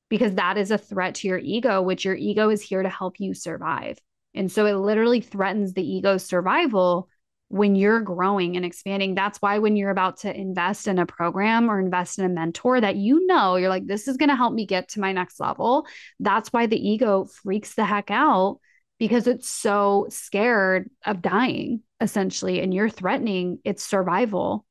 because 0.09 0.35
that 0.35 0.59
is 0.59 0.71
a 0.71 0.79
threat 0.79 1.17
to 1.17 1.29
your 1.29 1.39
ego, 1.39 1.83
which 1.83 2.05
your 2.05 2.15
ego 2.15 2.51
is 2.51 2.63
here 2.63 2.83
to 2.83 2.89
help 2.89 3.21
you 3.21 3.35
survive. 3.35 3.99
And 4.35 4.51
so 4.51 4.67
it 4.67 4.75
literally 4.75 5.21
threatens 5.21 5.73
the 5.73 5.87
ego's 5.87 6.25
survival 6.25 7.09
when 7.49 7.75
you're 7.75 8.01
growing 8.01 8.57
and 8.57 8.65
expanding. 8.65 9.15
That's 9.15 9.39
why 9.39 9.59
when 9.59 9.77
you're 9.77 9.91
about 9.91 10.19
to 10.19 10.35
invest 10.35 10.89
in 10.89 10.99
a 10.99 11.07
program 11.07 11.71
or 11.71 11.79
invest 11.79 12.19
in 12.19 12.25
a 12.25 12.29
mentor 12.29 12.81
that 12.81 12.97
you 12.97 13.27
know 13.27 13.57
you're 13.57 13.69
like, 13.69 13.87
this 13.87 14.09
is 14.09 14.17
going 14.17 14.31
to 14.31 14.37
help 14.37 14.55
me 14.55 14.67
get 14.67 14.89
to 14.91 15.01
my 15.01 15.13
next 15.13 15.39
level. 15.39 15.87
That's 16.21 16.53
why 16.53 16.67
the 16.67 16.89
ego 16.89 17.25
freaks 17.25 17.75
the 17.75 17.85
heck 17.85 18.11
out 18.11 18.61
because 18.99 19.27
it's 19.27 19.49
so 19.49 20.07
scared 20.09 20.91
of 21.05 21.23
dying, 21.23 21.83
essentially. 22.01 22.61
And 22.61 22.73
you're 22.73 22.91
threatening 22.91 23.59
its 23.65 23.85
survival 23.85 24.65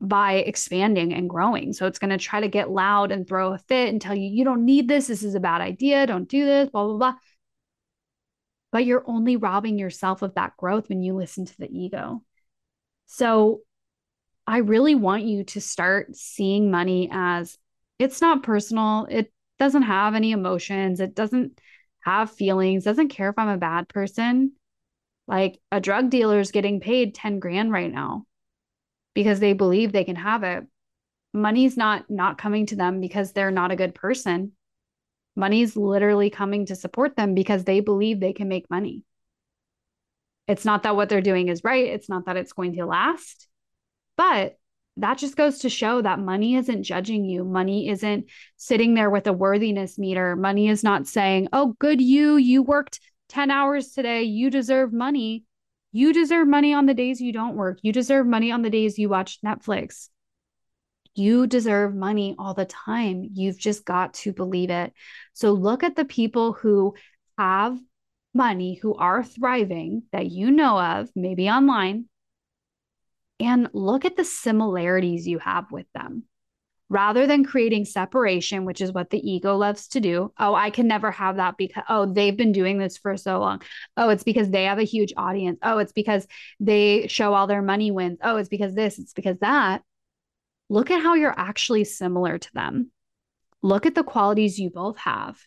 by 0.00 0.34
expanding 0.34 1.12
and 1.12 1.28
growing. 1.28 1.72
So 1.72 1.86
it's 1.86 1.98
going 1.98 2.10
to 2.10 2.18
try 2.18 2.40
to 2.40 2.48
get 2.48 2.70
loud 2.70 3.10
and 3.10 3.26
throw 3.26 3.52
a 3.52 3.58
fit 3.58 3.88
and 3.88 4.00
tell 4.00 4.14
you, 4.14 4.28
you 4.28 4.44
don't 4.44 4.64
need 4.64 4.86
this. 4.86 5.08
This 5.08 5.24
is 5.24 5.34
a 5.34 5.40
bad 5.40 5.60
idea. 5.60 6.06
Don't 6.06 6.28
do 6.28 6.44
this, 6.44 6.70
blah, 6.70 6.84
blah, 6.84 6.96
blah 6.96 7.14
but 8.70 8.84
you're 8.84 9.04
only 9.06 9.36
robbing 9.36 9.78
yourself 9.78 10.22
of 10.22 10.34
that 10.34 10.56
growth 10.56 10.88
when 10.88 11.02
you 11.02 11.14
listen 11.14 11.46
to 11.46 11.56
the 11.58 11.70
ego. 11.70 12.22
So 13.06 13.60
I 14.46 14.58
really 14.58 14.94
want 14.94 15.24
you 15.24 15.44
to 15.44 15.60
start 15.60 16.16
seeing 16.16 16.70
money 16.70 17.08
as 17.12 17.58
it's 17.98 18.20
not 18.20 18.42
personal. 18.42 19.06
It 19.10 19.32
doesn't 19.58 19.82
have 19.82 20.14
any 20.14 20.32
emotions. 20.32 21.00
It 21.00 21.14
doesn't 21.14 21.58
have 22.00 22.30
feelings, 22.30 22.84
doesn't 22.84 23.08
care 23.08 23.30
if 23.30 23.38
I'm 23.38 23.48
a 23.48 23.58
bad 23.58 23.88
person. 23.88 24.52
Like 25.26 25.58
a 25.70 25.80
drug 25.80 26.10
dealer 26.10 26.40
is 26.40 26.52
getting 26.52 26.80
paid 26.80 27.14
10 27.14 27.38
grand 27.38 27.70
right 27.70 27.92
now 27.92 28.24
because 29.14 29.40
they 29.40 29.52
believe 29.52 29.92
they 29.92 30.04
can 30.04 30.16
have 30.16 30.42
it. 30.42 30.64
Money's 31.34 31.76
not 31.76 32.08
not 32.08 32.38
coming 32.38 32.66
to 32.66 32.76
them 32.76 33.00
because 33.00 33.32
they're 33.32 33.50
not 33.50 33.70
a 33.70 33.76
good 33.76 33.94
person. 33.94 34.52
Money's 35.38 35.76
literally 35.76 36.30
coming 36.30 36.66
to 36.66 36.74
support 36.74 37.14
them 37.14 37.32
because 37.32 37.62
they 37.62 37.78
believe 37.78 38.18
they 38.18 38.32
can 38.32 38.48
make 38.48 38.68
money. 38.68 39.04
It's 40.48 40.64
not 40.64 40.82
that 40.82 40.96
what 40.96 41.08
they're 41.08 41.20
doing 41.20 41.46
is 41.46 41.62
right. 41.62 41.86
It's 41.86 42.08
not 42.08 42.26
that 42.26 42.36
it's 42.36 42.52
going 42.52 42.74
to 42.74 42.86
last. 42.86 43.46
But 44.16 44.58
that 44.96 45.18
just 45.18 45.36
goes 45.36 45.60
to 45.60 45.68
show 45.68 46.02
that 46.02 46.18
money 46.18 46.56
isn't 46.56 46.82
judging 46.82 47.24
you. 47.24 47.44
Money 47.44 47.88
isn't 47.88 48.24
sitting 48.56 48.94
there 48.94 49.10
with 49.10 49.28
a 49.28 49.32
worthiness 49.32 49.96
meter. 49.96 50.34
Money 50.34 50.68
is 50.68 50.82
not 50.82 51.06
saying, 51.06 51.48
oh, 51.52 51.76
good 51.78 52.00
you, 52.00 52.36
you 52.36 52.62
worked 52.62 52.98
10 53.28 53.52
hours 53.52 53.90
today. 53.90 54.24
You 54.24 54.50
deserve 54.50 54.92
money. 54.92 55.44
You 55.92 56.12
deserve 56.12 56.48
money 56.48 56.74
on 56.74 56.86
the 56.86 56.94
days 56.94 57.20
you 57.20 57.32
don't 57.32 57.54
work. 57.54 57.78
You 57.82 57.92
deserve 57.92 58.26
money 58.26 58.50
on 58.50 58.62
the 58.62 58.70
days 58.70 58.98
you 58.98 59.08
watch 59.08 59.38
Netflix. 59.46 60.08
You 61.14 61.46
deserve 61.46 61.94
money 61.94 62.34
all 62.38 62.54
the 62.54 62.64
time. 62.64 63.28
You've 63.34 63.58
just 63.58 63.84
got 63.84 64.14
to 64.14 64.32
believe 64.32 64.70
it. 64.70 64.92
So 65.34 65.52
look 65.52 65.82
at 65.82 65.96
the 65.96 66.04
people 66.04 66.52
who 66.52 66.94
have 67.36 67.78
money, 68.34 68.74
who 68.74 68.94
are 68.94 69.24
thriving 69.24 70.04
that 70.12 70.26
you 70.30 70.50
know 70.50 70.80
of, 70.80 71.10
maybe 71.16 71.48
online, 71.50 72.06
and 73.40 73.68
look 73.72 74.04
at 74.04 74.16
the 74.16 74.24
similarities 74.24 75.26
you 75.26 75.38
have 75.38 75.70
with 75.70 75.86
them. 75.94 76.24
rather 76.90 77.26
than 77.26 77.44
creating 77.44 77.84
separation, 77.84 78.64
which 78.64 78.80
is 78.80 78.92
what 78.92 79.10
the 79.10 79.20
ego 79.30 79.56
loves 79.56 79.88
to 79.88 80.00
do. 80.00 80.32
Oh, 80.38 80.54
I 80.54 80.70
can 80.70 80.88
never 80.88 81.10
have 81.10 81.36
that 81.36 81.56
because, 81.58 81.84
oh, 81.88 82.06
they've 82.06 82.36
been 82.36 82.52
doing 82.52 82.78
this 82.78 82.98
for 82.98 83.16
so 83.16 83.40
long. 83.40 83.62
Oh, 83.96 84.10
it's 84.10 84.24
because 84.24 84.50
they 84.50 84.64
have 84.64 84.78
a 84.78 84.84
huge 84.84 85.12
audience. 85.16 85.58
Oh, 85.62 85.78
it's 85.78 85.92
because 85.92 86.26
they 86.60 87.08
show 87.08 87.34
all 87.34 87.46
their 87.48 87.62
money 87.62 87.90
wins. 87.90 88.18
Oh, 88.22 88.38
it's 88.38 88.50
because 88.50 88.74
this, 88.74 88.98
it's 89.00 89.14
because 89.14 89.38
that. 89.40 89.82
Look 90.68 90.90
at 90.90 91.02
how 91.02 91.14
you're 91.14 91.38
actually 91.38 91.84
similar 91.84 92.38
to 92.38 92.52
them. 92.52 92.90
Look 93.62 93.86
at 93.86 93.94
the 93.94 94.04
qualities 94.04 94.58
you 94.58 94.70
both 94.70 94.98
have. 94.98 95.38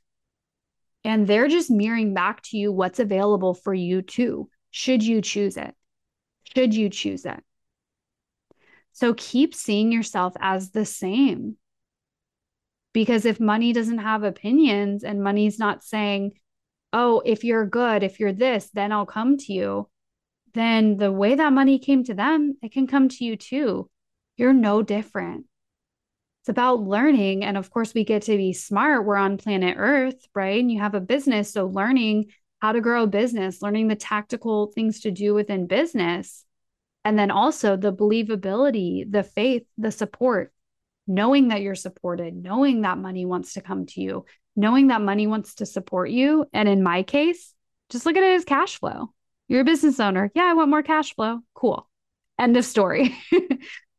And 1.03 1.27
they're 1.27 1.47
just 1.47 1.71
mirroring 1.71 2.13
back 2.13 2.41
to 2.43 2.57
you 2.57 2.71
what's 2.71 2.99
available 2.99 3.53
for 3.53 3.73
you 3.73 4.01
too, 4.01 4.49
should 4.69 5.03
you 5.03 5.21
choose 5.21 5.57
it. 5.57 5.73
Should 6.55 6.75
you 6.75 6.89
choose 6.89 7.25
it. 7.25 7.41
So 8.93 9.13
keep 9.13 9.55
seeing 9.55 9.91
yourself 9.91 10.33
as 10.39 10.71
the 10.71 10.85
same. 10.85 11.57
Because 12.93 13.25
if 13.25 13.39
money 13.39 13.73
doesn't 13.73 13.99
have 13.99 14.23
opinions 14.23 15.03
and 15.03 15.23
money's 15.23 15.57
not 15.57 15.83
saying, 15.83 16.33
oh, 16.91 17.21
if 17.25 17.43
you're 17.43 17.65
good, 17.65 18.03
if 18.03 18.19
you're 18.19 18.33
this, 18.33 18.69
then 18.73 18.91
I'll 18.91 19.05
come 19.05 19.37
to 19.37 19.53
you, 19.53 19.89
then 20.53 20.97
the 20.97 21.11
way 21.11 21.35
that 21.35 21.53
money 21.53 21.79
came 21.79 22.03
to 22.03 22.13
them, 22.13 22.57
it 22.61 22.73
can 22.73 22.87
come 22.87 23.07
to 23.07 23.23
you 23.23 23.37
too. 23.37 23.89
You're 24.41 24.53
no 24.53 24.81
different. 24.81 25.45
It's 26.41 26.49
about 26.49 26.81
learning. 26.81 27.45
And 27.45 27.57
of 27.57 27.69
course, 27.69 27.93
we 27.93 28.03
get 28.03 28.23
to 28.23 28.35
be 28.37 28.53
smart. 28.53 29.05
We're 29.05 29.15
on 29.15 29.37
planet 29.37 29.75
Earth, 29.77 30.15
right? 30.33 30.59
And 30.59 30.71
you 30.71 30.79
have 30.79 30.95
a 30.95 30.99
business. 30.99 31.53
So, 31.53 31.67
learning 31.67 32.31
how 32.59 32.71
to 32.71 32.81
grow 32.81 33.03
a 33.03 33.07
business, 33.07 33.61
learning 33.61 33.87
the 33.87 33.95
tactical 33.95 34.71
things 34.73 35.01
to 35.01 35.11
do 35.11 35.35
within 35.35 35.67
business 35.67 36.43
and 37.05 37.19
then 37.19 37.29
also 37.29 37.77
the 37.77 37.93
believability, 37.93 39.05
the 39.07 39.21
faith, 39.21 39.67
the 39.77 39.91
support, 39.91 40.51
knowing 41.05 41.49
that 41.49 41.61
you're 41.61 41.75
supported, 41.75 42.35
knowing 42.35 42.81
that 42.81 42.97
money 42.97 43.27
wants 43.27 43.53
to 43.53 43.61
come 43.61 43.85
to 43.85 44.01
you, 44.01 44.25
knowing 44.55 44.87
that 44.87 45.03
money 45.03 45.27
wants 45.27 45.53
to 45.53 45.67
support 45.67 46.09
you. 46.09 46.47
And 46.51 46.67
in 46.67 46.81
my 46.81 47.03
case, 47.03 47.53
just 47.91 48.07
look 48.07 48.17
at 48.17 48.23
it 48.23 48.37
as 48.37 48.45
cash 48.45 48.79
flow. 48.79 49.13
You're 49.47 49.61
a 49.61 49.65
business 49.65 49.99
owner. 49.99 50.31
Yeah, 50.33 50.45
I 50.45 50.53
want 50.55 50.71
more 50.71 50.81
cash 50.81 51.13
flow. 51.13 51.41
Cool. 51.53 51.87
End 52.39 52.57
of 52.57 52.65
story. 52.65 53.15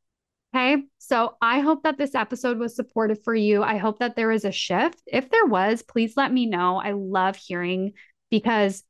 okay. 0.54 0.82
So 0.98 1.36
I 1.40 1.60
hope 1.60 1.82
that 1.84 1.98
this 1.98 2.14
episode 2.14 2.58
was 2.58 2.76
supportive 2.76 3.22
for 3.22 3.34
you. 3.34 3.62
I 3.62 3.78
hope 3.78 3.98
that 4.00 4.16
there 4.16 4.32
is 4.32 4.44
a 4.44 4.52
shift. 4.52 5.02
If 5.06 5.30
there 5.30 5.46
was, 5.46 5.82
please 5.82 6.14
let 6.16 6.32
me 6.32 6.46
know. 6.46 6.76
I 6.76 6.92
love 6.92 7.36
hearing 7.36 7.92
because 8.30 8.82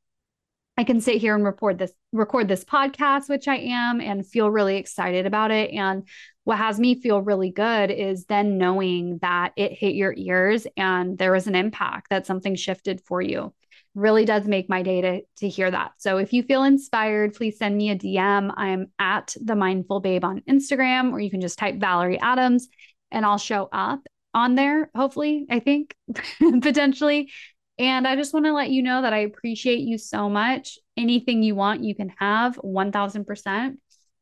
I 0.76 0.85
can 0.85 1.00
sit 1.00 1.16
here 1.16 1.35
and 1.35 1.45
record 1.45 1.78
this 1.78 1.92
record 2.12 2.49
this 2.49 2.64
podcast, 2.64 3.28
which 3.28 3.47
I 3.47 3.57
am, 3.57 4.00
and 4.00 4.26
feel 4.26 4.50
really 4.50 4.76
excited 4.76 5.26
about 5.26 5.50
it. 5.50 5.71
And 5.71 6.09
what 6.45 6.59
has 6.59 6.81
me 6.81 7.00
feel 7.00 7.21
really 7.21 7.50
good 7.50 7.90
is 7.90 8.25
then 8.25 8.59
knowing 8.59 9.19
that 9.23 9.52
it 9.57 9.73
hit 9.73 9.95
your 9.95 10.14
ears 10.16 10.66
and 10.76 11.19
there 11.19 11.33
was 11.33 11.47
an 11.47 11.54
impact 11.54 12.09
that 12.11 12.26
something 12.26 12.54
shifted 12.54 13.00
for 13.02 13.21
you. 13.21 13.52
Really 13.95 14.25
does 14.25 14.47
make 14.47 14.69
my 14.69 14.83
day 14.83 15.01
to, 15.01 15.21
to 15.39 15.49
hear 15.49 15.71
that. 15.71 15.93
So 15.99 16.17
if 16.19 16.33
you 16.33 16.43
feel 16.43 16.65
inspired, 16.65 17.35
please 17.35 17.59
send 17.59 17.77
me 17.77 17.91
a 17.91 17.97
DM. 17.97 18.51
I'm 18.57 18.87
at 18.99 19.37
the 19.41 19.55
mindful 19.55 20.01
babe 20.01 20.25
on 20.25 20.41
Instagram, 20.49 21.13
or 21.13 21.21
you 21.21 21.31
can 21.31 21.41
just 21.41 21.59
type 21.59 21.77
Valerie 21.77 22.21
Adams 22.21 22.69
and 23.11 23.27
I'll 23.27 23.39
show 23.39 23.69
up 23.71 24.01
on 24.35 24.55
there, 24.55 24.91
hopefully, 24.95 25.47
I 25.51 25.61
think, 25.61 25.95
potentially. 26.63 27.31
And 27.79 28.07
I 28.07 28.17
just 28.17 28.33
want 28.33 28.47
to 28.47 28.53
let 28.53 28.71
you 28.71 28.83
know 28.83 29.03
that 29.03 29.13
I 29.13 29.19
appreciate 29.19 29.81
you 29.81 29.99
so 29.99 30.29
much. 30.29 30.79
Anything 30.97 31.43
you 31.43 31.55
want, 31.55 31.85
you 31.85 31.95
can 31.95 32.13
have 32.19 32.57
1000%. 32.57 33.79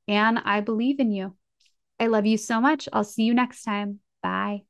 And 0.09 0.39
I 0.39 0.61
believe 0.61 0.99
in 1.01 1.13
you. 1.13 1.37
I 1.99 2.07
love 2.07 2.27
you 2.27 2.39
so 2.39 2.61
much. 2.61 2.89
I'll 2.93 3.05
see 3.05 3.25
you 3.25 3.35
next 3.35 3.63
time. 3.63 4.01
Bye. 4.23 4.70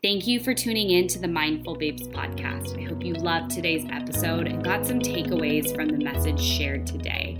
Thank 0.00 0.28
you 0.28 0.38
for 0.38 0.54
tuning 0.54 0.90
in 0.90 1.08
to 1.08 1.18
the 1.18 1.26
Mindful 1.26 1.74
Babes 1.74 2.06
podcast. 2.06 2.80
I 2.80 2.88
hope 2.88 3.04
you 3.04 3.14
loved 3.14 3.50
today's 3.50 3.84
episode 3.90 4.46
and 4.46 4.62
got 4.62 4.86
some 4.86 5.00
takeaways 5.00 5.74
from 5.74 5.88
the 5.88 5.98
message 5.98 6.40
shared 6.40 6.86
today. 6.86 7.36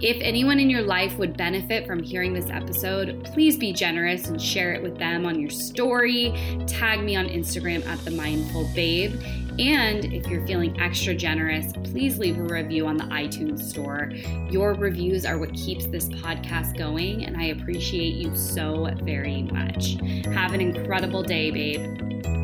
If 0.00 0.16
anyone 0.22 0.58
in 0.58 0.70
your 0.70 0.80
life 0.80 1.18
would 1.18 1.36
benefit 1.36 1.86
from 1.86 2.02
hearing 2.02 2.32
this 2.32 2.48
episode, 2.48 3.24
please 3.24 3.58
be 3.58 3.74
generous 3.74 4.28
and 4.28 4.40
share 4.40 4.72
it 4.72 4.82
with 4.82 4.96
them 4.96 5.26
on 5.26 5.38
your 5.38 5.50
story. 5.50 6.32
Tag 6.66 7.04
me 7.04 7.14
on 7.14 7.28
Instagram 7.28 7.84
at 7.86 8.02
the 8.06 8.12
Mindful 8.12 8.70
Babe. 8.74 9.20
And 9.58 10.04
if 10.12 10.28
you're 10.28 10.46
feeling 10.46 10.80
extra 10.80 11.14
generous, 11.14 11.72
please 11.72 12.18
leave 12.18 12.38
a 12.38 12.42
review 12.42 12.86
on 12.86 12.96
the 12.96 13.04
iTunes 13.04 13.60
store. 13.60 14.12
Your 14.50 14.74
reviews 14.74 15.26
are 15.26 15.36
what 15.36 15.52
keeps 15.52 15.86
this 15.86 16.08
podcast 16.08 16.78
going, 16.78 17.24
and 17.24 17.36
I 17.36 17.46
appreciate 17.46 18.14
you 18.14 18.36
so 18.36 18.88
very 19.02 19.42
much. 19.42 19.96
Have 20.26 20.52
an 20.52 20.60
incredible 20.60 21.24
day, 21.24 21.50
babe. 21.50 22.37